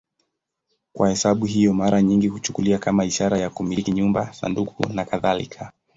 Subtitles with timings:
[0.93, 5.71] Kwa sababu hiyo, mara nyingi huchukuliwa kama ishara ya kumiliki nyumba, sanduku nakadhalika.